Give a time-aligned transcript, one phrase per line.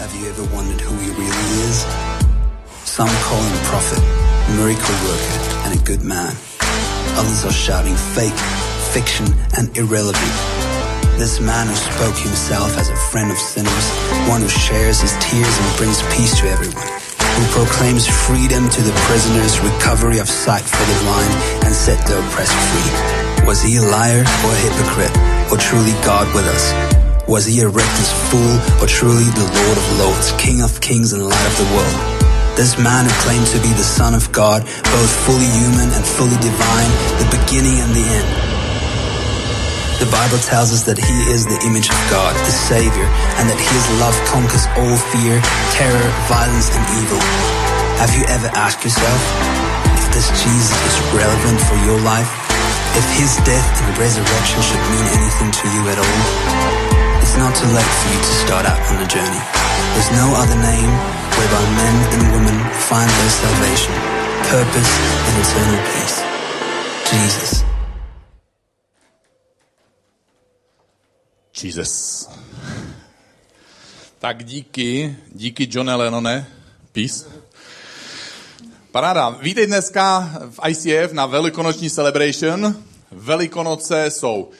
[0.00, 1.84] Have you ever wondered who he really is?
[2.88, 4.00] Some call him prophet,
[4.56, 5.38] miracle worker,
[5.68, 6.32] and a good man.
[7.20, 8.40] Others are shouting fake,
[8.96, 9.28] fiction,
[9.60, 10.32] and irrelevant.
[11.20, 13.86] This man who spoke himself as a friend of sinners,
[14.24, 16.88] one who shares his tears and brings peace to everyone,
[17.36, 21.34] who proclaims freedom to the prisoners, recovery of sight for the blind,
[21.68, 23.44] and set the oppressed free.
[23.44, 25.12] Was he a liar or a hypocrite,
[25.52, 26.89] or truly God with us?
[27.30, 31.22] Was he a reckless fool, or truly the Lord of Lords, King of kings and
[31.22, 31.98] light of the world?
[32.58, 36.34] This man who claimed to be the Son of God, both fully human and fully
[36.42, 36.90] divine,
[37.22, 38.30] the beginning and the end.
[40.02, 43.06] The Bible tells us that he is the image of God, the Savior,
[43.38, 45.38] and that his love conquers all fear,
[45.78, 47.22] terror, violence, and evil.
[48.02, 49.22] Have you ever asked yourself
[50.02, 52.26] if this Jesus is relevant for your life?
[52.98, 56.79] If his death and resurrection should mean anything to you at all?
[57.30, 59.42] It's not too late for you to start out on the journey.
[59.94, 60.90] There's no other name
[61.38, 62.58] whereby men and women
[62.90, 63.94] find their salvation,
[64.50, 64.92] purpose,
[65.26, 66.16] and eternal peace.
[67.06, 67.64] Jesus.
[71.52, 72.28] Jesus.
[74.18, 76.46] Tak díky, díky Johne Lennone.
[76.92, 77.30] Peace.
[78.90, 79.30] Paráda.
[79.30, 82.84] Vítej dneska v ICF na velikonoční celebration.
[83.10, 84.50] Velikonoce jsou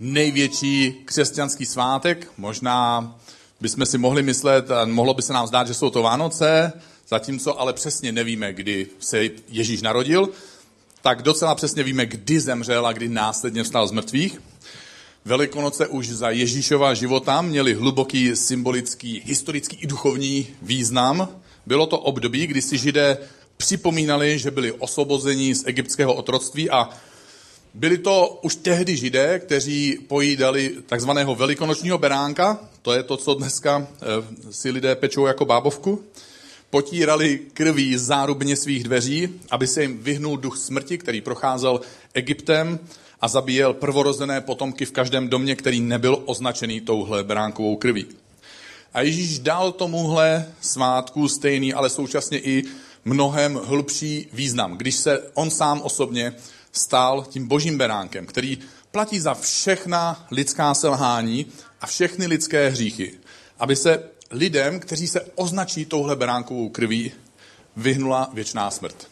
[0.00, 2.32] největší křesťanský svátek.
[2.36, 3.14] Možná
[3.60, 6.72] bychom si mohli myslet, a mohlo by se nám zdát, že jsou to Vánoce,
[7.08, 10.28] zatímco ale přesně nevíme, kdy se Ježíš narodil,
[11.02, 14.40] tak docela přesně víme, kdy zemřel a kdy následně vstal z mrtvých.
[15.24, 21.28] Velikonoce už za Ježíšova života měly hluboký symbolický, historický i duchovní význam.
[21.66, 23.18] Bylo to období, kdy si židé
[23.56, 26.88] připomínali, že byli osvobozeni z egyptského otroctví a
[27.74, 33.86] byli to už tehdy židé, kteří pojídali takzvaného velikonočního beránka, to je to, co dneska
[33.86, 34.06] eh,
[34.52, 36.04] si lidé pečou jako bábovku,
[36.70, 41.80] potírali krví zárubně svých dveří, aby se jim vyhnul duch smrti, který procházel
[42.14, 42.78] Egyptem
[43.20, 48.06] a zabíjel prvorozené potomky v každém domě, který nebyl označený touhle beránkovou krví.
[48.94, 52.64] A Ježíš dal tomuhle svátku stejný, ale současně i
[53.04, 56.34] mnohem hlubší význam, když se on sám osobně
[56.78, 58.58] stál tím božím beránkem, který
[58.90, 61.46] platí za všechna lidská selhání
[61.80, 63.14] a všechny lidské hříchy,
[63.58, 67.12] aby se lidem, kteří se označí touhle beránkovou krví,
[67.76, 69.08] vyhnula věčná smrt.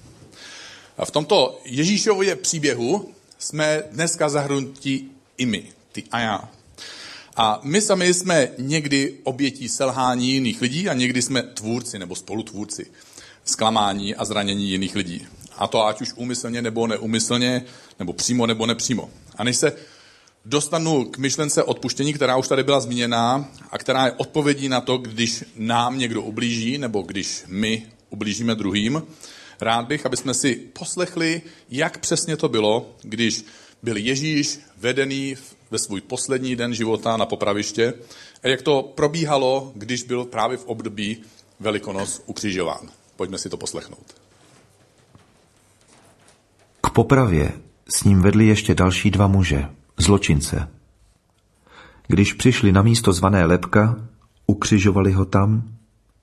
[0.98, 6.48] A v tomto Ježíšově příběhu jsme dneska zahrnutí i my, ty a já.
[7.36, 12.86] A my sami jsme někdy obětí selhání jiných lidí a někdy jsme tvůrci nebo spolutvůrci
[13.44, 15.26] zklamání a zranění jiných lidí.
[15.56, 17.64] A to ať už úmyslně nebo neumyslně,
[17.98, 19.10] nebo přímo nebo nepřímo.
[19.36, 19.72] A než se
[20.44, 24.98] dostanu k myšlence odpuštění, která už tady byla zmíněná a která je odpovědí na to,
[24.98, 29.02] když nám někdo ublíží nebo když my ublížíme druhým,
[29.60, 33.44] rád bych, aby jsme si poslechli, jak přesně to bylo, když
[33.82, 35.36] byl Ježíš vedený
[35.70, 37.94] ve svůj poslední den života na popraviště
[38.42, 41.22] a jak to probíhalo, když byl právě v období
[41.60, 42.90] Velikonoc ukřižován.
[43.16, 44.25] Pojďme si to poslechnout.
[46.96, 47.52] Popravě
[47.88, 50.68] s ním vedli ještě další dva muže, zločince.
[52.06, 53.96] Když přišli na místo zvané Lepka,
[54.46, 55.62] ukřižovali ho tam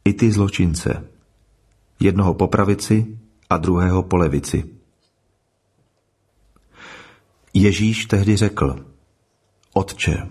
[0.05, 1.07] i ty zločince.
[1.99, 3.19] Jednoho po pravici
[3.49, 4.63] a druhého po levici.
[7.53, 8.85] Ježíš tehdy řekl,
[9.73, 10.27] Otče,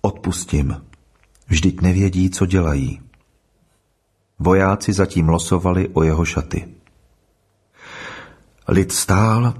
[0.00, 0.84] odpustím,
[1.46, 3.00] vždyť nevědí, co dělají.
[4.38, 6.68] Vojáci zatím losovali o jeho šaty.
[8.68, 9.54] Lid stál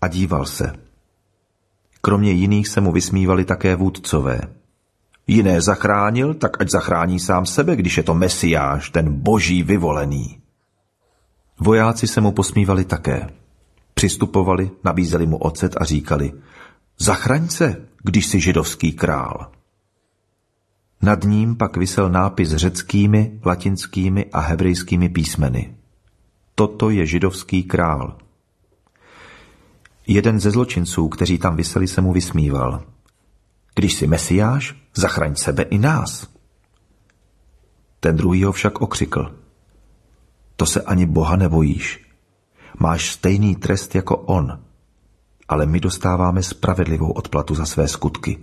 [0.00, 0.72] a díval se.
[2.00, 4.40] Kromě jiných se mu vysmívali také vůdcové.
[5.26, 10.40] Jiné zachránil, tak ať zachrání sám sebe, když je to mesiáš, ten boží vyvolený.
[11.60, 13.30] Vojáci se mu posmívali také.
[13.94, 16.32] Přistupovali, nabízeli mu ocet a říkali,
[16.98, 19.50] zachraň se, když jsi židovský král.
[21.02, 25.76] Nad ním pak vysel nápis řeckými, latinskými a hebrejskými písmeny.
[26.54, 28.18] Toto je židovský král.
[30.08, 32.82] Jeden ze zločinců, kteří tam vyseli, se mu vysmíval.
[33.74, 36.26] Když jsi mesiáš, zachraň sebe i nás.
[38.00, 39.34] Ten druhý ho však okřikl.
[40.56, 42.08] To se ani Boha nebojíš.
[42.78, 44.60] Máš stejný trest jako on,
[45.48, 48.38] ale my dostáváme spravedlivou odplatu za své skutky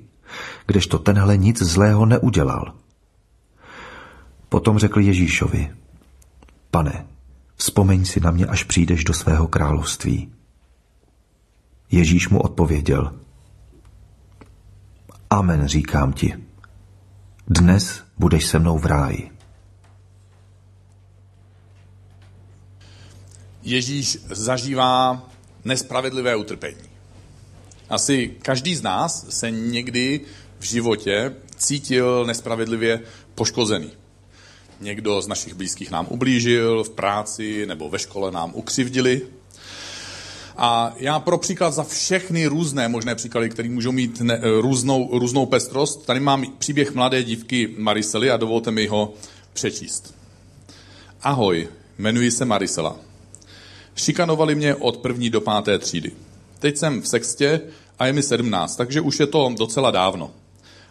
[0.65, 2.73] kdežto tenhle nic zlého neudělal.
[4.49, 5.71] Potom řekl Ježíšovi,
[6.71, 7.07] pane,
[7.55, 10.31] vzpomeň si na mě, až přijdeš do svého království.
[11.91, 13.19] Ježíš mu odpověděl.
[15.29, 16.33] Amen, říkám ti.
[17.47, 19.31] Dnes budeš se mnou v ráji.
[23.63, 25.23] Ježíš zažívá
[25.65, 26.89] nespravedlivé utrpení.
[27.89, 30.21] Asi každý z nás se někdy
[30.59, 32.99] v životě cítil nespravedlivě
[33.35, 33.91] poškozený.
[34.81, 39.21] Někdo z našich blízkých nám ublížil, v práci nebo ve škole nám ukřivdili
[40.57, 45.45] a já pro příklad za všechny různé možné příklady, které můžou mít ne, různou, různou
[45.45, 49.13] pestrost, tady mám příběh mladé dívky Marisely a dovolte mi ho
[49.53, 50.15] přečíst.
[51.21, 51.67] Ahoj,
[51.97, 52.95] jmenuji se Marisela.
[53.95, 56.11] Šikanovali mě od první do páté třídy.
[56.59, 57.61] Teď jsem v sextě
[57.99, 60.31] a je mi sedmnáct, takže už je to docela dávno.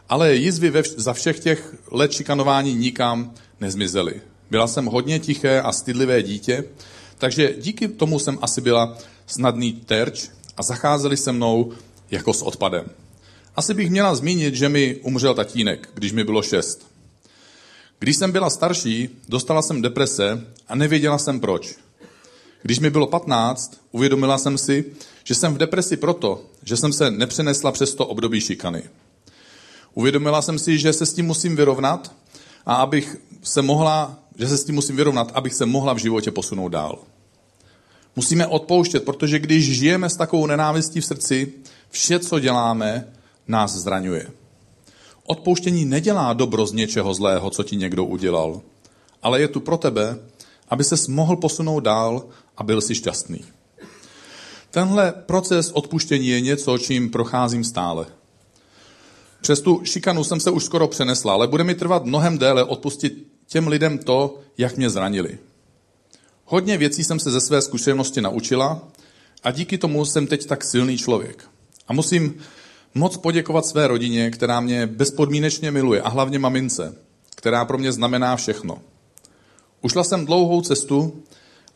[0.09, 4.21] Ale jizvy ve, za všech těch let šikanování nikam nezmizely.
[4.51, 6.65] Byla jsem hodně tiché a stydlivé dítě,
[7.19, 11.73] takže díky tomu jsem asi byla snadný terč a zacházeli se mnou
[12.11, 12.85] jako s odpadem.
[13.57, 16.87] Asi bych měla zmínit, že mi umřel tatínek, když mi bylo šest.
[17.99, 21.75] Když jsem byla starší, dostala jsem deprese a nevěděla jsem proč.
[22.63, 24.85] Když mi bylo 15, uvědomila jsem si,
[25.25, 28.83] že jsem v depresi proto, že jsem se nepřenesla přes to období šikany.
[29.95, 32.13] Uvědomila jsem si, že se s tím musím vyrovnat
[32.67, 36.31] a abych se mohla, že se s tím musím vyrovnat, abych se mohla v životě
[36.31, 36.99] posunout dál.
[38.17, 41.53] Musíme odpouštět, protože když žijeme s takovou nenávistí v srdci,
[41.91, 43.13] vše, co děláme,
[43.49, 44.31] nás zraňuje.
[45.27, 48.61] Odpouštění nedělá dobro z něčeho zlého, co ti někdo udělal,
[49.23, 50.19] ale je tu pro tebe,
[50.69, 52.25] aby ses mohl posunout dál
[52.57, 53.45] a byl si šťastný.
[54.71, 58.07] Tenhle proces odpuštění je něco, čím procházím stále.
[59.41, 63.27] Přes tu šikanu jsem se už skoro přenesla, ale bude mi trvat mnohem déle odpustit
[63.47, 65.39] těm lidem to, jak mě zranili.
[66.45, 68.89] Hodně věcí jsem se ze své zkušenosti naučila
[69.43, 71.45] a díky tomu jsem teď tak silný člověk.
[71.89, 72.35] A musím
[72.95, 76.95] moc poděkovat své rodině, která mě bezpodmínečně miluje a hlavně mamince,
[77.37, 78.83] která pro mě znamená všechno.
[79.83, 81.23] Ušla jsem dlouhou cestu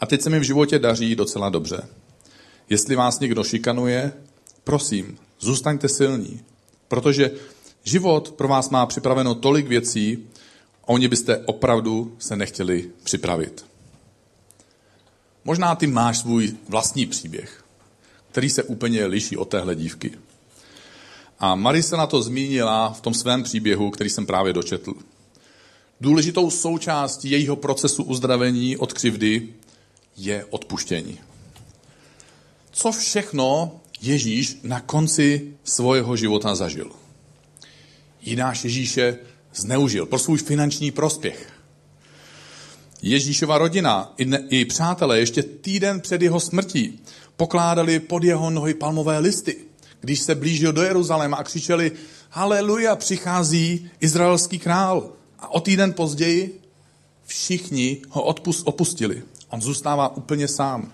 [0.01, 1.89] a teď se mi v životě daří docela dobře.
[2.71, 4.13] Jestli vás někdo šikanuje,
[4.65, 6.41] prosím, zůstaňte silní,
[6.89, 7.31] protože
[7.85, 10.19] život pro vás má připraveno tolik věcí,
[10.85, 13.68] a oni byste opravdu se nechtěli připravit.
[15.49, 17.65] Možná ty máš svůj vlastní příběh,
[18.31, 20.19] který se úplně liší od téhle dívky.
[21.39, 24.95] A Marie se na to zmínila v tom svém příběhu, který jsem právě dočetl.
[26.01, 29.49] Důležitou součástí jejího procesu uzdravení od křivdy
[30.17, 31.19] je odpuštění.
[32.71, 36.91] Co všechno Ježíš na konci svého života zažil?
[38.21, 39.19] Jináš Ježíše
[39.55, 41.58] zneužil pro svůj finanční prospěch.
[43.03, 47.01] Ježíšova rodina i, ne, i přátelé ještě týden před jeho smrtí
[47.37, 49.57] pokládali pod jeho nohy palmové listy,
[50.01, 51.93] když se blížil do Jeruzaléma a křičeli
[52.31, 55.13] Haleluja, přichází izraelský král.
[55.39, 56.61] A o týden později
[57.27, 59.23] všichni ho odpust, opustili.
[59.51, 60.93] On zůstává úplně sám.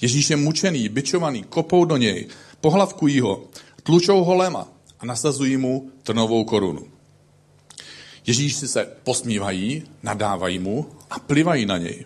[0.00, 2.28] Ježíš je mučený, byčovaný, kopou do něj,
[2.60, 3.44] pohlavkují ho,
[3.82, 4.68] tlučou ho lema
[5.00, 6.86] a nasazují mu trnovou korunu.
[8.26, 12.04] Ježíš si se posmívají, nadávají mu a plivají na něj.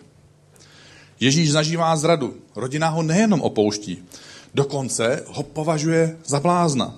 [1.19, 2.35] Ježíš zažívá zradu.
[2.55, 4.03] Rodina ho nejenom opouští,
[4.53, 6.95] dokonce ho považuje za blázna.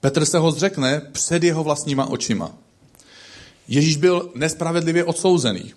[0.00, 2.54] Petr se ho zřekne před jeho vlastníma očima.
[3.68, 5.74] Ježíš byl nespravedlivě odsouzený.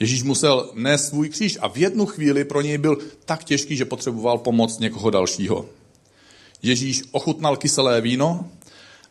[0.00, 3.84] Ježíš musel nést svůj kříž a v jednu chvíli pro něj byl tak těžký, že
[3.84, 5.66] potřeboval pomoc někoho dalšího.
[6.62, 8.48] Ježíš ochutnal kyselé víno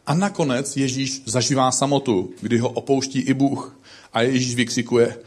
[0.07, 3.79] a nakonec Ježíš zažívá samotu, kdy ho opouští i Bůh.
[4.13, 5.17] A Ježíš vykřikuje,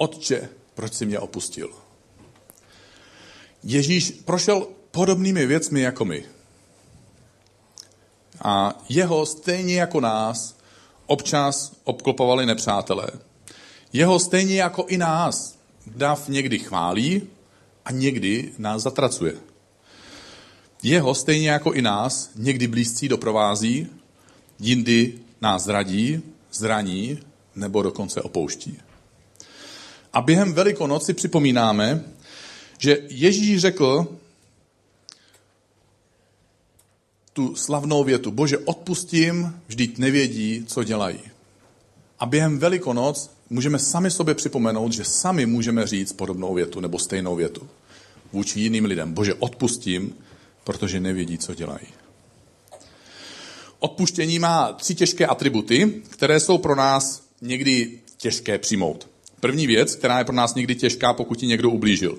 [0.00, 1.70] Otče, proč si mě opustil?
[3.62, 6.24] Ježíš prošel podobnými věcmi jako my.
[8.42, 10.56] A jeho stejně jako nás
[11.06, 13.06] občas obklopovali nepřátelé.
[13.92, 17.22] Jeho stejně jako i nás dav někdy chválí
[17.84, 19.34] a někdy nás zatracuje.
[20.82, 23.86] Jeho stejně jako i nás někdy blízcí doprovází,
[24.58, 27.18] jindy nás zradí, zraní
[27.54, 28.78] nebo dokonce opouští.
[30.12, 32.04] A během Velikonoci připomínáme,
[32.78, 34.16] že Ježíš řekl
[37.32, 41.20] tu slavnou větu, bože, odpustím, vždyť nevědí, co dělají.
[42.18, 47.36] A během Velikonoc můžeme sami sobě připomenout, že sami můžeme říct podobnou větu nebo stejnou
[47.36, 47.68] větu
[48.32, 49.12] vůči jiným lidem.
[49.12, 50.14] Bože, odpustím,
[50.64, 51.86] protože nevědí, co dělají.
[53.78, 59.08] Odpuštění má tři těžké atributy, které jsou pro nás někdy těžké přijmout.
[59.40, 62.18] První věc, která je pro nás někdy těžká, pokud ti někdo ublížil.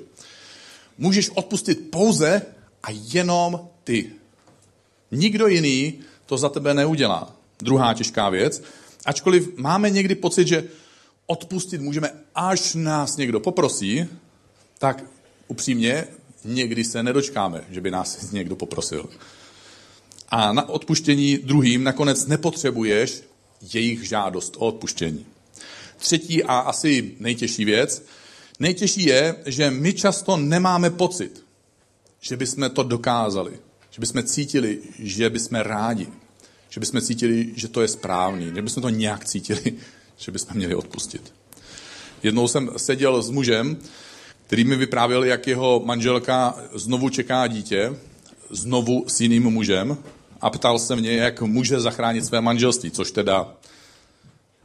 [0.97, 2.41] Můžeš odpustit pouze
[2.83, 4.11] a jenom ty.
[5.11, 5.93] Nikdo jiný
[6.25, 7.35] to za tebe neudělá.
[7.59, 8.63] Druhá těžká věc.
[9.05, 10.63] Ačkoliv máme někdy pocit, že
[11.25, 14.05] odpustit můžeme, až nás někdo poprosí,
[14.77, 15.03] tak
[15.47, 16.07] upřímně,
[16.45, 19.09] někdy se nedočkáme, že by nás někdo poprosil.
[20.29, 23.23] A na odpuštění druhým nakonec nepotřebuješ
[23.73, 25.25] jejich žádost o odpuštění.
[26.00, 28.06] Třetí a asi nejtěžší věc.
[28.60, 31.46] Nejtěžší je, že my často nemáme pocit,
[32.20, 33.51] že bychom to dokázali.
[33.91, 36.08] Že bychom cítili, že bychom rádi.
[36.70, 38.51] Že bychom cítili, že to je správný.
[38.56, 39.74] Že bychom to nějak cítili,
[40.18, 41.34] že bychom měli odpustit.
[42.24, 43.77] Jednou jsem seděl s mužem,
[44.48, 47.96] který mi vyprávěl, jak jeho manželka znovu čeká dítě,
[48.50, 49.98] znovu s jiným mužem
[50.41, 53.53] a ptal se mě, jak může zachránit své manželství, což teda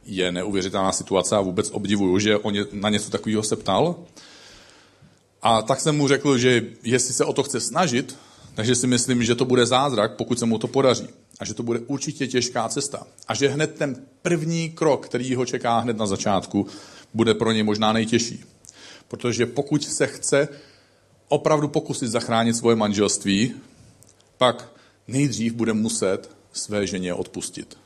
[0.05, 3.95] je neuvěřitelná situace a vůbec obdivuju, že on na něco takového se ptal.
[5.41, 8.17] A tak jsem mu řekl, že jestli se o to chce snažit,
[8.55, 11.07] takže si myslím, že to bude zázrak, pokud se mu to podaří.
[11.39, 13.07] A že to bude určitě těžká cesta.
[13.27, 16.67] A že hned ten první krok, který ho čeká hned na začátku,
[17.13, 18.43] bude pro něj možná nejtěžší.
[19.07, 20.47] Protože pokud se chce
[21.27, 23.53] opravdu pokusit zachránit svoje manželství,
[24.37, 24.71] pak
[25.07, 27.77] nejdřív bude muset své ženě odpustit.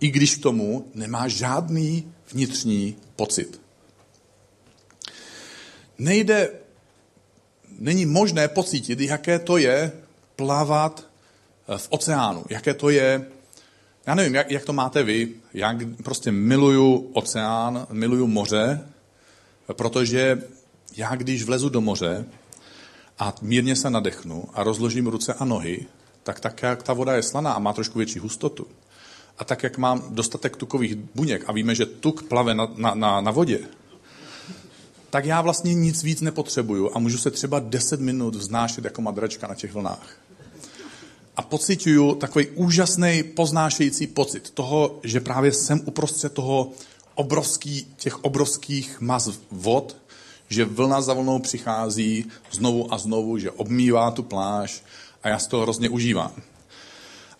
[0.00, 3.60] I když k tomu nemá žádný vnitřní pocit.
[5.98, 6.50] Nejde,
[7.78, 9.92] není možné pocítit, jaké to je
[10.36, 11.06] plavat
[11.76, 13.26] v oceánu, jaké to je,
[14.06, 18.88] já nevím, jak, jak to máte vy, já prostě miluju oceán, miluju moře,
[19.72, 20.42] protože
[20.96, 22.24] já když vlezu do moře
[23.18, 25.86] a mírně se nadechnu a rozložím ruce a nohy,
[26.22, 28.66] tak tak, jak ta voda je slaná a má trošku větší hustotu,
[29.38, 33.20] a tak, jak mám dostatek tukových buněk a víme, že tuk plave na, na, na,
[33.20, 33.58] na vodě,
[35.10, 39.46] tak já vlastně nic víc nepotřebuju a můžu se třeba 10 minut vznášet jako madračka
[39.46, 40.16] na těch vlnách.
[41.36, 46.72] A pocituju takový úžasný poznášející pocit toho, že právě jsem uprostřed toho
[47.14, 49.96] obrovský, těch obrovských mas vod,
[50.48, 54.82] že vlna za vlnou přichází znovu a znovu, že obmývá tu pláž
[55.22, 56.32] a já z toho hrozně užívám.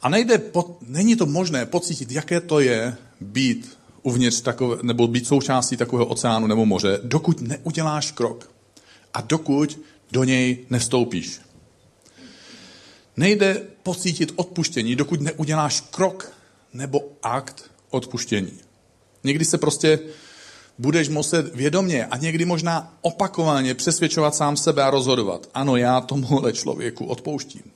[0.06, 5.26] A nejde, po, není to možné pocítit, jaké to je být uvnitř takové, nebo být
[5.26, 8.50] součástí takového oceánu nebo moře, dokud neuděláš krok
[9.14, 9.80] a dokud
[10.12, 11.40] do něj nevstoupíš.
[13.16, 16.32] Nejde pocítit odpuštění, dokud neuděláš krok
[16.72, 18.52] nebo akt odpuštění.
[19.24, 19.98] Někdy se prostě
[20.78, 25.48] budeš muset vědomě a někdy možná opakovaně přesvědčovat sám sebe a rozhodovat.
[25.54, 27.75] Ano, já tomuhle člověku odpouštím.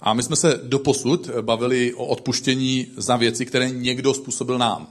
[0.00, 4.86] A my jsme se doposud bavili o odpuštění za věci, které někdo způsobil nám.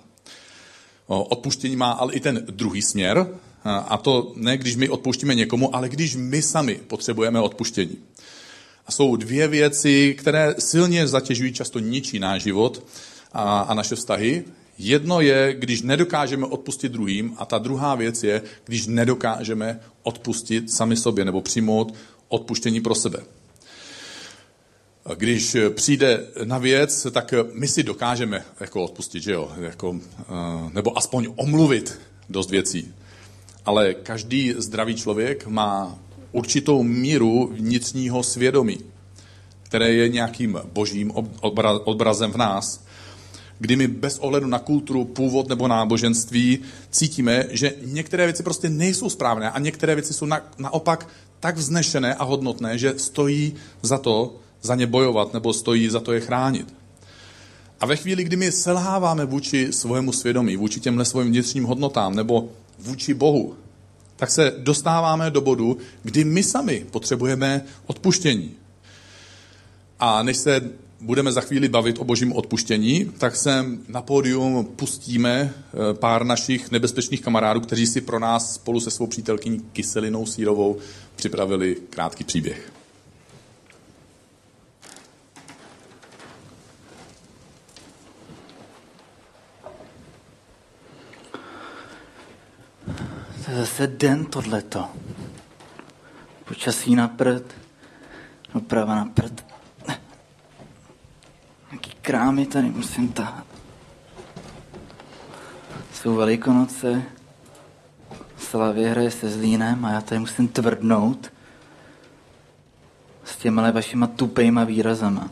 [1.08, 3.28] Odpuštění má ale i ten druhý směr,
[3.64, 7.98] a to ne když my odpuštíme někomu, ale když my sami potřebujeme odpuštění.
[8.88, 12.84] A jsou dvě věci, které silně zatěžují, často ničí náš život
[13.34, 14.44] a, a naše vztahy.
[14.78, 20.98] Jedno je, když nedokážeme odpustit druhým a ta druhá věc je, když nedokážeme odpustit sami
[20.98, 21.94] sobě nebo přijmout
[22.28, 23.20] odpuštění pro sebe.
[25.16, 29.52] Když přijde na věc, tak my si dokážeme jako odpustit, že jo?
[29.58, 30.24] Jako, eh,
[30.74, 32.94] nebo aspoň omluvit dost věcí.
[33.66, 36.00] Ale každý zdravý člověk má
[36.32, 38.78] určitou míru vnitřního svědomí,
[39.64, 41.12] které je nějakým božím
[41.84, 42.84] obrazem v nás,
[43.60, 46.60] kdy my bez ohledu na kulturu, původ nebo náboženství
[46.92, 51.08] cítíme, že některé věci prostě nejsou správné a některé věci jsou na, naopak
[51.40, 56.12] tak vznešené a hodnotné, že stojí za to za ně bojovat nebo stojí za to
[56.12, 56.74] je chránit.
[57.80, 62.50] A ve chvíli, kdy my selháváme vůči svému svědomí, vůči těmhle svým vnitřním hodnotám nebo
[62.80, 63.56] vůči Bohu,
[64.16, 68.52] tak se dostáváme do bodu, kdy my sami potřebujeme odpuštění.
[70.00, 70.62] A než se
[71.02, 76.72] budeme za chvíli bavit o božím odpuštění, tak se na pódium pustíme eh, pár našich
[76.72, 80.78] nebezpečných kamarádů, kteří si pro nás spolu se svou přítelkyní Kyselinou Sírovou
[81.16, 82.79] připravili krátký příběh.
[93.50, 94.86] To je zase den tohleto.
[96.46, 97.44] Počasí na prd,
[98.54, 99.46] doprava na prd.
[101.72, 103.46] Jaký krámy tady musím tahat.
[105.94, 107.04] Jsou velikonoce,
[108.38, 111.32] Slavě hraje se Zlínem a já tady musím tvrdnout
[113.24, 115.30] s těma vašima tupejma výrazama.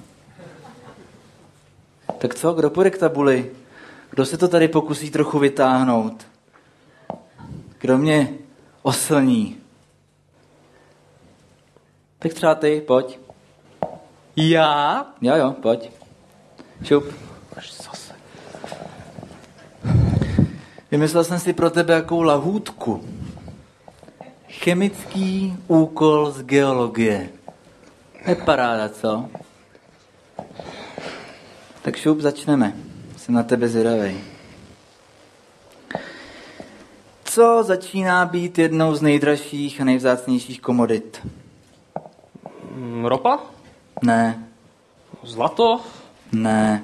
[2.17, 3.51] Tak co, kdo půjde k tabuli?
[4.09, 6.27] Kdo se to tady pokusí trochu vytáhnout?
[7.79, 8.29] Kdo mě
[8.81, 9.57] oslní?
[12.19, 13.19] Tak třeba ty, pojď.
[14.36, 15.05] Já?
[15.22, 15.91] Jo, jo, pojď.
[16.84, 17.03] Šup.
[17.55, 18.13] zase.
[20.91, 23.03] Vymyslel jsem si pro tebe jakou lahůdku.
[24.50, 27.29] Chemický úkol z geologie.
[28.27, 29.29] Je paráda, co?
[31.81, 32.74] Tak šup, začneme.
[33.17, 34.37] Jsem na tebe zvědavej.
[37.38, 41.27] Co začíná být jednou z nejdražších a nejvzácnějších komodit?
[42.75, 43.39] Mm, Ropa?
[44.03, 44.48] Ne,
[45.24, 45.82] Zlato?
[46.32, 46.84] ne,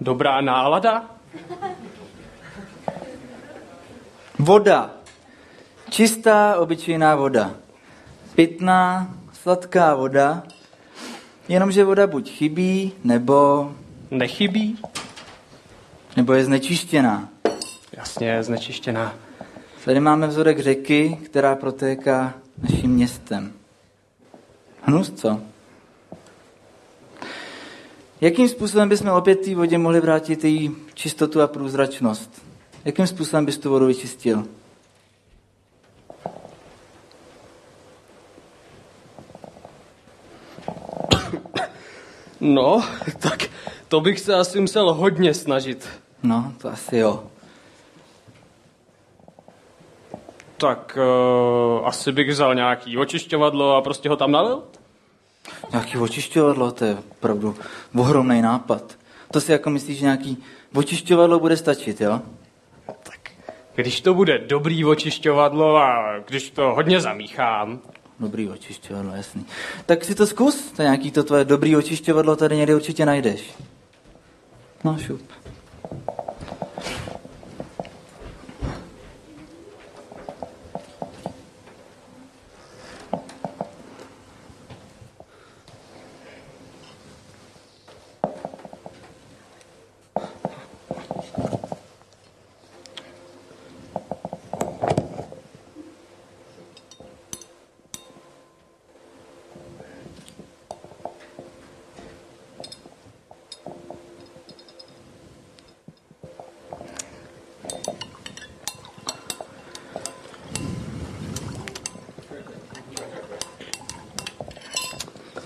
[0.00, 1.10] Dobrá nálada?
[4.38, 4.90] Voda.
[5.90, 7.50] Čistá, obyčejná voda.
[8.34, 10.42] Pitná, sladká voda.
[11.48, 13.72] Jenomže voda buď chybí, nebo,
[14.10, 14.78] Nechybí?
[16.16, 17.28] Nebo je znečištěná.
[17.92, 19.14] Jasně, znečištěná.
[19.84, 23.52] Tady máme vzorek řeky, která protéká naším městem.
[24.82, 25.40] Hnus, co?
[28.20, 32.42] Jakým způsobem bychom opět té vodě mohli vrátit její čistotu a průzračnost?
[32.84, 34.44] Jakým způsobem bys tu vodu vyčistil?
[42.40, 42.84] No,
[43.18, 43.42] tak
[43.92, 45.88] to bych se asi musel hodně snažit.
[46.22, 47.24] No, to asi jo.
[50.56, 54.62] Tak uh, asi bych vzal nějaký očišťovadlo a prostě ho tam nalil?
[55.72, 57.56] Nějaký očišťovadlo, to je opravdu
[57.96, 58.98] ohromný nápad.
[59.30, 60.42] To si jako myslíš, že nějaký
[60.74, 62.20] očišťovadlo bude stačit, jo?
[62.86, 63.30] Tak
[63.74, 67.80] když to bude dobrý očišťovadlo a když to hodně zamíchám,
[68.20, 69.46] Dobrý očišťovadlo, jasný.
[69.86, 73.54] Tak si to zkus, to nějaký to tvoje dobrý očišťovadlo tady někde určitě najdeš.
[74.84, 75.41] No, šup.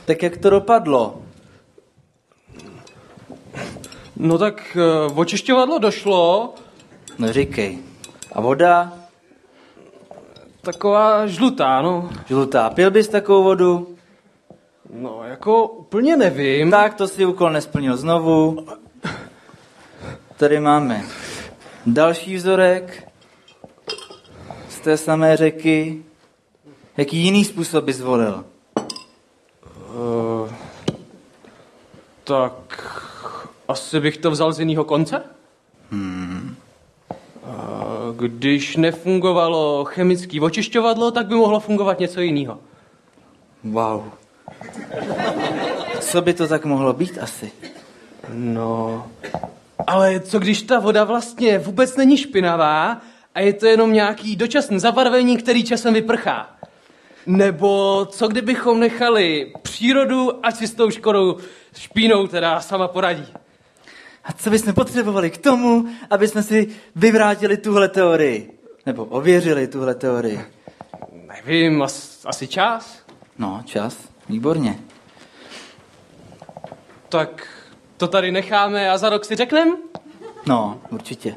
[0.06, 1.22] Tak jak to dopadlo?
[4.16, 6.54] no tak uh, očišťovadlo došlo,
[7.18, 7.78] No říkej.
[8.32, 8.92] A voda?
[10.66, 12.10] taková žlutá, no.
[12.26, 12.70] Žlutá.
[12.70, 13.96] Pil bys takovou vodu?
[14.90, 16.70] No, jako úplně nevím.
[16.70, 18.66] Tak, to si úkol nesplnil znovu.
[20.36, 21.04] Tady máme
[21.86, 23.08] další vzorek
[24.68, 26.04] z té samé řeky.
[26.96, 28.44] Jaký jiný způsob bys zvolil?
[32.26, 32.82] Tak
[33.68, 35.22] asi bych to vzal z jiného konce?
[35.90, 36.56] Hmm.
[38.16, 42.58] Když nefungovalo chemické očišťovadlo, tak by mohlo fungovat něco jiného.
[43.64, 44.04] Wow.
[46.00, 47.52] Co by to tak mohlo být asi?
[48.34, 49.06] No,
[49.86, 53.00] ale co když ta voda vlastně vůbec není špinavá
[53.34, 56.56] a je to jenom nějaký dočasný zabarvení, který časem vyprchá?
[57.26, 61.36] Nebo co kdybychom nechali přírodu, ať si s tou škodou
[61.76, 63.26] špínou teda sama poradí?
[64.24, 68.58] A co bychom potřebovali k tomu, aby jsme si vyvrátili tuhle teorii?
[68.86, 70.40] Nebo ověřili tuhle teorii?
[71.12, 72.98] Nevím, as, asi čas.
[73.38, 73.96] No, čas.
[74.28, 74.78] Výborně.
[77.08, 77.48] Tak
[77.96, 79.76] to tady necháme a za rok si řekneme?
[80.46, 81.34] No, určitě.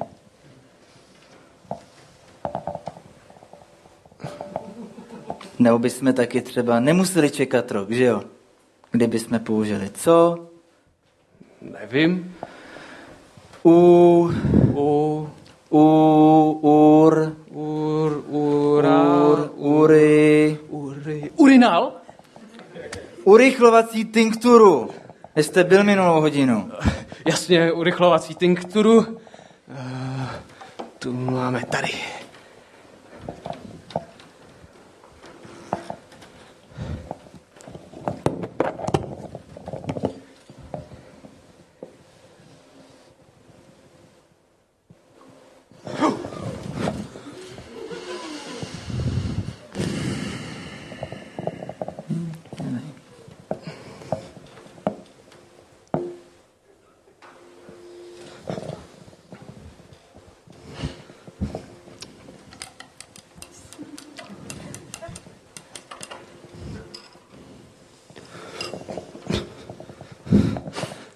[5.59, 8.23] Nebo bychom taky třeba nemuseli čekat rok, že jo?
[8.91, 10.47] Kdyby jsme použili co?
[11.61, 12.35] Nevím.
[13.63, 14.31] U,
[14.73, 15.29] U,
[15.69, 15.81] u,
[16.61, 21.99] ur, ur, ura, ur, ury, ury, urinál?
[23.23, 24.89] urychlovací tinkturu.
[25.35, 26.71] Jste byl minulou hodinu.
[27.27, 28.97] Jasně, urychlovací tinkturu.
[28.97, 29.05] Uh,
[30.99, 31.89] tu máme tady.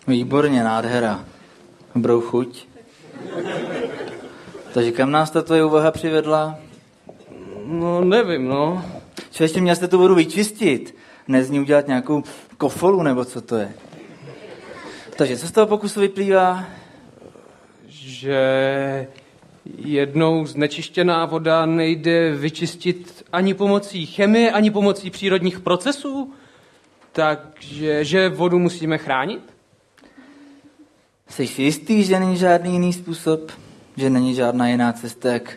[0.08, 1.26] Výborně, nádhera.
[1.96, 2.68] Dobrou chuť.
[4.74, 6.60] Takže kam nás ta tvoje úvaha přivedla?
[7.66, 8.86] No, nevím, no.
[9.40, 10.96] Ještě měl jste tu vodu vyčistit?
[11.28, 12.24] Ne z ní udělat nějakou
[12.58, 13.74] kofolu, nebo co to je?
[15.18, 16.66] Takže co z toho pokusu vyplývá?
[17.88, 19.08] Že
[19.78, 26.34] jednou znečištěná voda nejde vyčistit ani pomocí chemie, ani pomocí přírodních procesů?
[27.12, 29.53] Takže že vodu musíme chránit?
[31.34, 33.52] Jsi si jistý, že není žádný jiný způsob?
[33.98, 35.54] Že není žádná jiná cesta, jak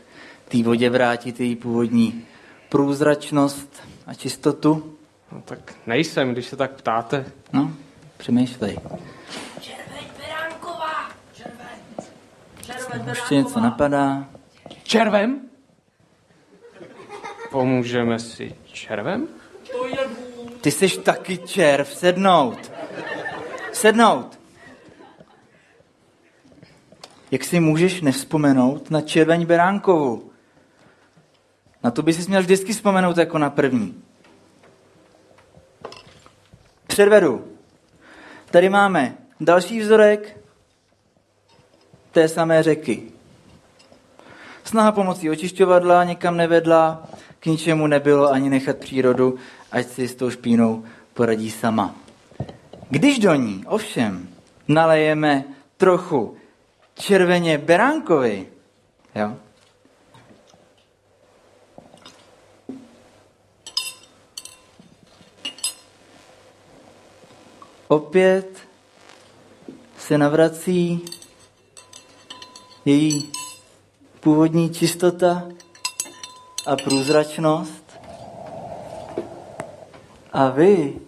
[0.49, 2.25] té vodě vrátit její původní
[2.69, 4.97] průzračnost a čistotu?
[5.33, 7.25] No tak nejsem, když se tak ptáte.
[7.53, 7.73] No,
[8.17, 8.79] přemýšlej.
[9.61, 11.11] Červeň Beránková!
[11.33, 12.07] Červeň!
[12.63, 14.29] Červeň Ještě něco napadá?
[14.83, 15.41] Červem?
[17.51, 19.29] Pomůžeme si červem?
[20.61, 22.73] Ty jsi taky červ, sednout.
[23.73, 24.36] Sednout.
[27.31, 30.31] Jak si můžeš nevzpomenout na červeň Beránkovu?
[31.85, 34.03] Na to by si měl vždycky vzpomenout jako na první.
[36.87, 37.45] Předvedu.
[38.51, 40.37] Tady máme další vzorek
[42.13, 43.03] té samé řeky.
[44.65, 47.09] Snaha pomocí očišťovadla někam nevedla,
[47.41, 49.37] k ničemu nebylo ani nechat přírodu,
[49.73, 50.85] ať si s tou špínou
[51.15, 51.95] poradí sama.
[52.91, 54.29] Když do ní ovšem
[54.69, 55.45] nalejeme
[55.77, 56.37] trochu
[56.99, 58.49] červeně beránkovi,
[59.15, 59.37] jo,
[67.89, 68.59] opět
[69.99, 71.05] se navrací
[72.85, 73.33] její
[74.21, 75.49] původní čistota
[76.67, 77.85] a průzračnost.
[80.33, 81.01] A vy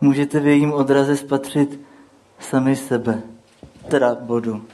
[0.00, 1.80] můžete v jejím odraze spatřit
[2.38, 3.22] sami sebe,
[3.88, 4.66] teda bodu.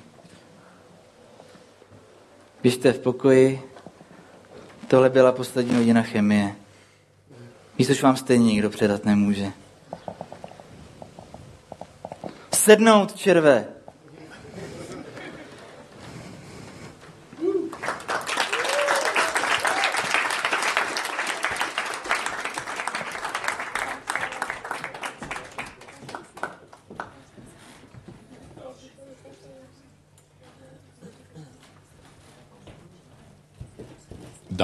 [2.62, 3.62] Běžte v pokoji,
[4.88, 6.54] tohle byla poslední hodina chemie.
[7.78, 9.52] Víš, což vám stejně nikdo předat nemůže.
[12.52, 13.79] Sednout, červe!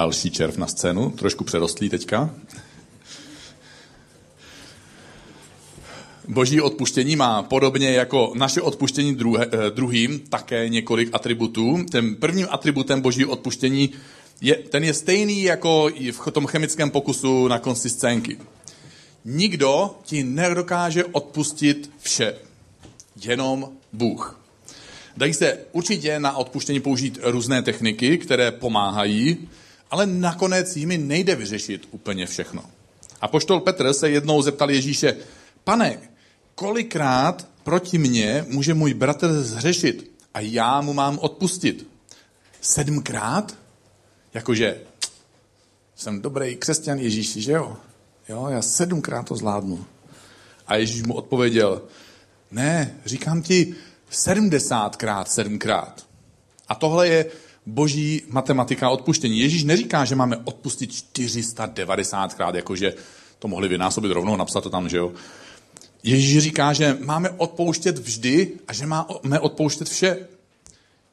[0.07, 2.29] Další červ na scénu, trošku přerostlý teďka.
[6.27, 11.85] Boží odpuštění má podobně jako naše odpuštění druhé, eh, druhým také několik atributů.
[11.91, 13.89] Ten prvním atributem boží odpuštění
[14.41, 18.37] je, ten je stejný jako v tom chemickém pokusu na konci scénky.
[19.25, 22.35] Nikdo ti nedokáže odpustit vše.
[23.21, 24.39] Jenom Bůh.
[25.17, 29.37] Dají se určitě na odpuštění použít různé techniky, které pomáhají,
[29.91, 32.63] ale nakonec jimi nejde vyřešit úplně všechno.
[33.21, 35.15] A poštol Petr se jednou zeptal Ježíše,
[35.63, 35.99] pane,
[36.55, 41.87] kolikrát proti mně může můj bratr zhřešit a já mu mám odpustit?
[42.61, 43.57] Sedmkrát?
[44.33, 44.81] Jakože
[45.95, 47.77] jsem dobrý křesťan Ježíši, že jo?
[48.29, 49.85] Jo, já sedmkrát to zvládnu.
[50.67, 51.81] A Ježíš mu odpověděl,
[52.51, 53.75] ne, říkám ti
[54.09, 56.05] sedmdesátkrát sedmkrát.
[56.67, 57.25] A tohle je
[57.67, 59.39] boží matematika odpuštění.
[59.39, 62.93] Ježíš neříká, že máme odpustit 490krát, jakože
[63.39, 65.13] to mohli vynásobit rovnou, napsat to tam, že jo.
[66.03, 70.27] Ježíš říká, že máme odpouštět vždy a že máme odpouštět vše.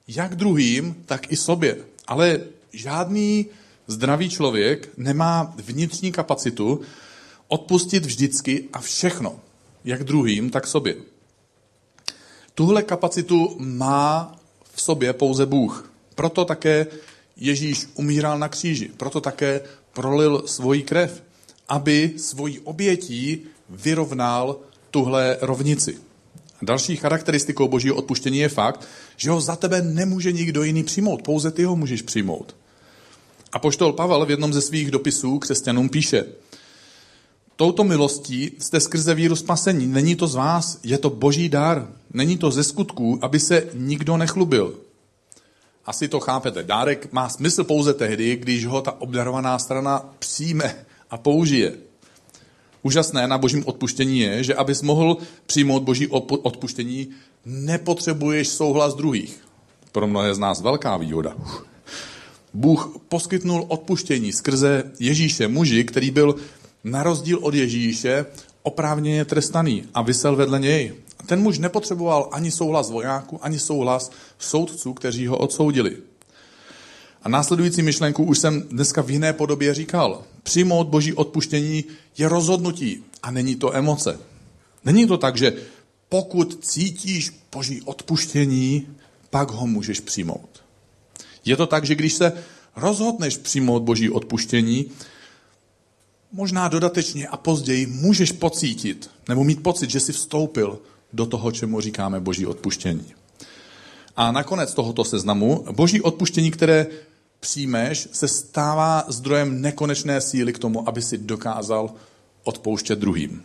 [0.09, 1.77] Jak druhým, tak i sobě.
[2.07, 2.41] Ale
[2.73, 3.47] žádný
[3.87, 6.81] zdravý člověk nemá vnitřní kapacitu
[7.49, 9.41] odpustit vždycky a všechno.
[9.85, 10.97] Jak druhým, tak sobě.
[12.55, 14.37] Tuhle kapacitu má
[14.73, 15.94] v sobě pouze Bůh.
[16.15, 16.87] Proto také
[17.37, 18.91] Ježíš umíral na kříži.
[18.97, 19.61] Proto také
[19.93, 21.23] prolil svoji krev,
[21.69, 24.57] aby svojí obětí vyrovnal
[24.91, 25.99] tuhle rovnici.
[26.63, 31.51] Další charakteristikou božího odpuštění je fakt, že ho za tebe nemůže nikdo jiný přijmout, pouze
[31.51, 32.57] ty ho můžeš přijmout.
[33.53, 36.25] A poštol Pavel v jednom ze svých dopisů křesťanům píše,
[37.57, 39.87] Touto milostí jste skrze víru spasení.
[39.87, 41.89] Není to z vás, je to boží dar.
[42.13, 44.75] Není to ze skutků, aby se nikdo nechlubil.
[45.87, 46.63] Asi to chápete.
[46.63, 51.73] Dárek má smysl pouze tehdy, když ho ta obdarovaná strana přijme a použije.
[52.83, 55.17] Úžasné na božím odpuštění je, že abys mohl
[55.47, 57.09] přijmout boží odpuštění,
[57.47, 59.41] nepotřebuješ souhlas druhých.
[59.93, 61.37] Pro mnohé z nás velká výhoda.
[62.55, 66.35] Bůh poskytnul odpuštění skrze Ježíše, muži, který byl
[66.85, 68.27] na rozdíl od Ježíše
[68.63, 70.93] oprávněně trestaný a vysel vedle něj.
[71.27, 75.97] Ten muž nepotřeboval ani souhlas vojáků, ani souhlas soudců, kteří ho odsoudili.
[77.23, 80.23] A následující myšlenku už jsem dneska v jiné podobě říkal.
[80.43, 81.85] Přijmout boží odpuštění
[82.19, 84.21] je rozhodnutí a není to emoce.
[84.85, 85.53] Není to tak, že
[86.09, 88.87] pokud cítíš boží odpuštění,
[89.31, 90.63] pak ho můžeš přijmout.
[91.45, 92.33] Je to tak, že když se
[92.77, 94.87] rozhodneš přijmout boží odpuštění,
[96.33, 100.79] možná dodatečně a později můžeš pocítit, nebo mít pocit, že jsi vstoupil
[101.15, 103.15] do toho, čemu říkáme boží odpuštění.
[104.17, 106.87] A nakonec tohoto seznamu, boží odpuštění, které
[107.41, 111.91] přijmeš, se stává zdrojem nekonečné síly k tomu, aby si dokázal
[112.45, 113.43] odpouštět druhým.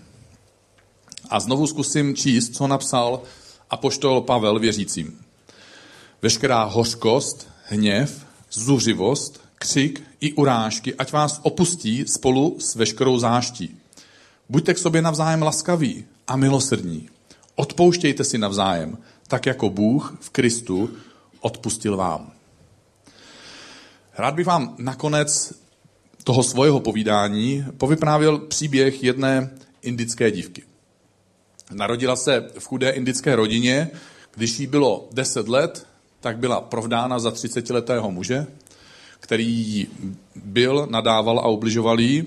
[1.29, 3.21] A znovu zkusím číst, co napsal
[3.69, 5.19] apoštol Pavel věřícím.
[6.21, 13.77] Veškerá hořkost, hněv, zuřivost, křik i urážky, ať vás opustí spolu s veškerou záští.
[14.49, 17.09] Buďte k sobě navzájem laskaví a milosrdní.
[17.59, 20.89] Odpouštějte si navzájem, tak jako Bůh v Kristu
[21.39, 22.31] odpustil vám.
[24.17, 25.53] Rád bych vám nakonec
[26.23, 29.49] toho svého povídání povyprávěl příběh jedné
[29.81, 30.63] indické dívky.
[31.71, 33.89] Narodila se v chudé indické rodině,
[34.35, 35.87] když jí bylo 10 let,
[36.19, 38.47] tak byla provdána za 30-letého muže,
[39.19, 39.87] který jí
[40.35, 42.25] byl, nadával a ubližoval jí.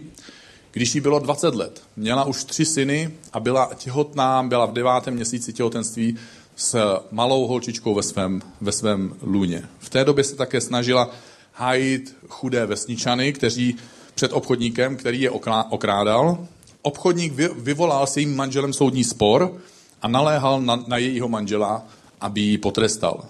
[0.72, 5.14] Když jí bylo 20 let, měla už tři syny a byla těhotná, byla v devátém
[5.14, 6.16] měsíci těhotenství
[6.56, 9.68] s malou holčičkou ve svém, ve svém lůně.
[9.78, 11.10] V té době se také snažila
[11.52, 13.76] hájit chudé vesničany, kteří
[14.14, 15.30] před obchodníkem, který je
[15.70, 16.46] okrádal.
[16.82, 19.56] Obchodník vyvolal s jejím manželem soudní spor
[20.02, 21.86] a naléhal na, na jejího manžela,
[22.20, 23.24] aby ji potrestal.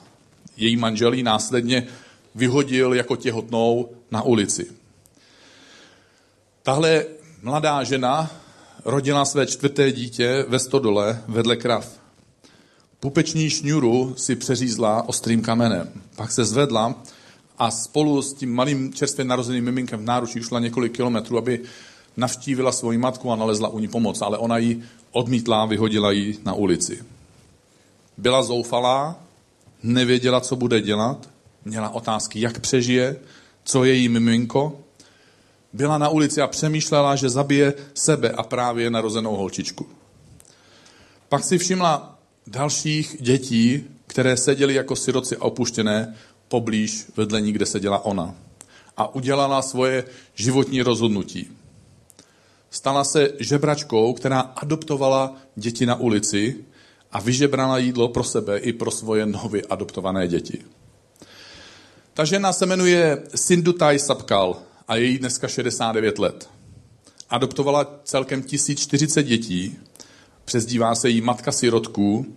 [0.56, 1.86] Její manžel ji následně
[2.34, 4.66] vyhodil jako těhotnou na ulici.
[6.62, 7.04] Tahle
[7.42, 8.30] mladá žena
[8.84, 11.88] rodila své čtvrté dítě ve stodole vedle krav.
[13.00, 15.88] Pupeční šňůru si přeřízla ostrým kamenem.
[16.16, 16.94] Pak se zvedla
[17.58, 21.60] a spolu s tím malým čerstvě narozeným miminkem v náručí šla několik kilometrů, aby
[22.16, 26.54] navštívila svoji matku a nalezla u ní pomoc, ale ona ji odmítla, vyhodila ji na
[26.54, 27.04] ulici.
[28.16, 29.20] Byla zoufalá,
[29.82, 31.28] nevěděla, co bude dělat,
[31.64, 33.16] měla otázky, jak přežije,
[33.64, 34.78] co je jí miminko.
[35.72, 39.86] Byla na ulici a přemýšlela, že zabije sebe a právě narozenou holčičku.
[41.28, 46.14] Pak si všimla dalších dětí, které seděly jako siroci a opuštěné
[46.48, 48.34] poblíž vedle ní, kde seděla ona.
[48.96, 50.04] A udělala svoje
[50.34, 51.50] životní rozhodnutí.
[52.70, 56.56] Stala se žebračkou, která adoptovala děti na ulici
[57.12, 60.64] a vyžebrala jídlo pro sebe i pro svoje nově adoptované děti.
[62.14, 64.56] Ta žena se jmenuje Sindutai Sapkal
[64.88, 66.50] a je jí dneska 69 let.
[67.30, 69.78] Adoptovala celkem 1040 dětí,
[70.44, 72.36] přezdívá se jí matka sirotků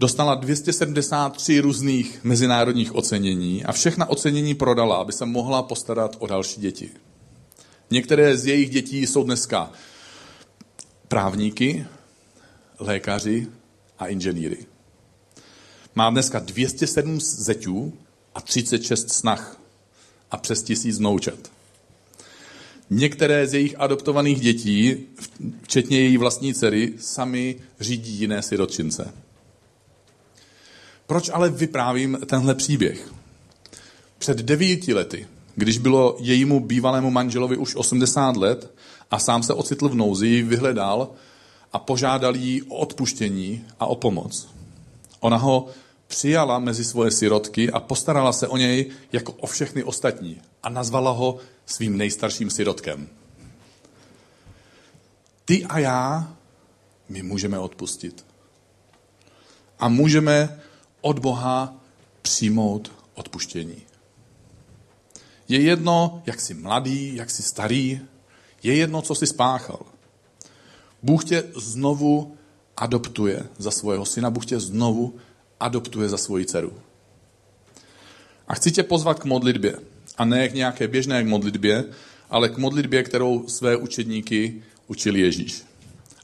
[0.00, 6.60] dostala 273 různých mezinárodních ocenění a všechna ocenění prodala, aby se mohla postarat o další
[6.60, 6.90] děti.
[7.90, 9.72] Některé z jejich dětí jsou dneska
[11.08, 11.86] právníky,
[12.78, 13.46] lékaři
[13.98, 14.66] a inženýry.
[15.94, 17.92] Má dneska 207 zeťů
[18.34, 19.60] a 36 snah
[20.30, 21.38] a přes tisíc noučat.
[22.90, 24.96] Některé z jejich adoptovaných dětí,
[25.62, 29.12] včetně její vlastní dcery, sami řídí jiné sirotčince.
[31.06, 33.12] Proč ale vyprávím tenhle příběh?
[34.18, 38.74] Před devíti lety, když bylo jejímu bývalému manželovi už 80 let
[39.10, 41.08] a sám se ocitl v nouzi, vyhledal
[41.72, 44.48] a požádal jí o odpuštění a o pomoc.
[45.20, 45.68] Ona ho
[46.06, 51.10] přijala mezi svoje sirotky a postarala se o něj jako o všechny ostatní a nazvala
[51.10, 53.08] ho svým nejstarším sirotkem.
[55.44, 56.36] Ty a já,
[57.08, 58.26] my můžeme odpustit.
[59.78, 60.60] A můžeme
[61.00, 61.74] od Boha
[62.22, 63.82] přijmout odpuštění.
[65.48, 68.00] Je jedno, jak jsi mladý, jak jsi starý,
[68.62, 69.80] je jedno, co jsi spáchal.
[71.02, 72.36] Bůh tě znovu
[72.76, 75.14] adoptuje za svého syna, Bůh tě znovu
[75.60, 76.72] adoptuje za svoji dceru.
[78.48, 79.78] A chci tě pozvat k modlitbě.
[80.18, 81.84] A ne k nějaké běžné modlitbě,
[82.30, 85.62] ale k modlitbě, kterou své učedníky učil Ježíš.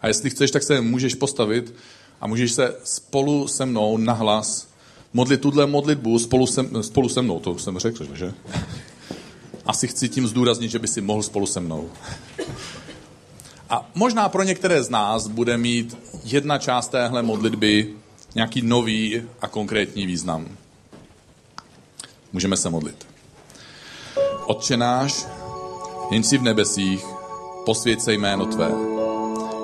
[0.00, 1.74] A jestli chceš, tak se můžeš postavit
[2.20, 4.72] a můžeš se spolu se mnou nahlas
[5.12, 7.40] modlit tuhle modlitbu spolu se, spolu se mnou.
[7.40, 8.32] To jsem řekl, že?
[9.66, 11.90] Asi chci tím zdůraznit, že by si mohl spolu se mnou.
[13.70, 17.94] A možná pro některé z nás bude mít jedna část téhle modlitby
[18.34, 20.48] nějaký nový a konkrétní význam.
[22.32, 23.06] Můžeme se modlit.
[24.46, 25.26] Otče náš,
[26.10, 27.06] jen si v nebesích,
[27.64, 28.70] posvěď se jméno Tvé.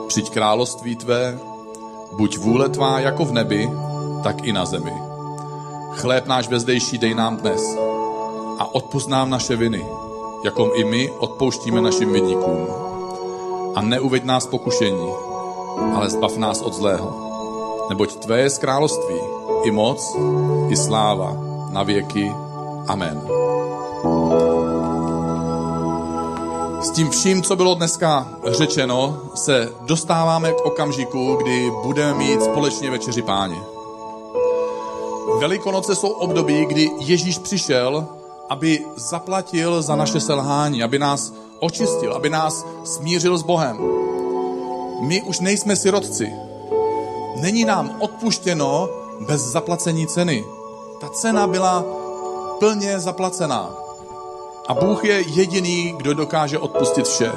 [0.08, 1.38] Přijď království Tvé,
[2.16, 3.70] buď vůle Tvá jako v nebi,
[4.22, 4.92] tak i na zemi.
[5.92, 7.62] Chléb náš bezdejší dej nám dnes
[8.58, 9.86] a odpust nám naše viny,
[10.44, 12.66] jako i my odpouštíme našim vinníkům.
[13.74, 15.08] A neuveď nás pokušení,
[15.94, 17.27] ale zbav nás od zlého.
[17.88, 19.20] Neboť Tvé je království,
[19.64, 20.16] i moc,
[20.68, 21.36] i sláva,
[21.70, 22.34] na věky.
[22.86, 23.22] Amen.
[26.80, 32.90] S tím vším, co bylo dneska řečeno, se dostáváme k okamžiku, kdy budeme mít společně
[32.90, 33.56] večeři páně.
[35.40, 38.06] Velikonoce jsou období, kdy Ježíš přišel,
[38.48, 43.76] aby zaplatil za naše selhání, aby nás očistil, aby nás smířil s Bohem.
[45.00, 46.47] My už nejsme sirotci.
[47.40, 48.88] Není nám odpuštěno
[49.20, 50.44] bez zaplacení ceny.
[51.00, 51.84] Ta cena byla
[52.58, 53.70] plně zaplacená.
[54.68, 57.32] A Bůh je jediný, kdo dokáže odpustit vše.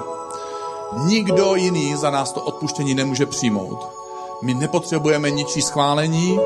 [1.05, 3.87] Nikdo jiný za nás to odpuštění nemůže přijmout.
[4.41, 6.39] My nepotřebujeme ničí schválení,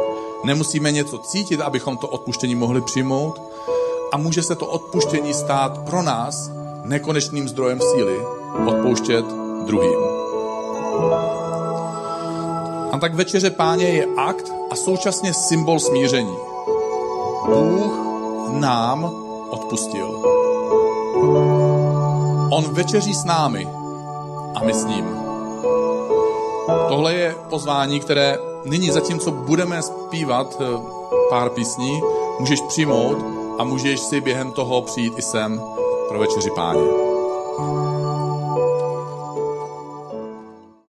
[0.44, 3.42] nemusíme něco cítit, abychom to odpuštění mohli přijmout
[4.12, 6.52] a může se to odpuštění stát pro nás
[6.84, 8.20] nekonečným zdrojem síly
[8.68, 9.26] odpouštět
[9.66, 10.00] druhým.
[12.96, 16.36] A tak večeře páně je akt a současně symbol smíření.
[17.46, 18.00] Bůh
[18.50, 19.12] nám
[19.50, 20.22] odpustil.
[22.52, 23.68] On večeří s námi
[24.56, 25.06] a my s ním.
[26.88, 30.66] Tohle je pozvání, které nyní zatímco budeme zpívat eh,
[31.30, 32.02] pár písní,
[32.40, 33.18] můžeš přijmout
[33.60, 35.62] a můžeš si během toho přijít i sem
[36.10, 37.06] pro večeři páně.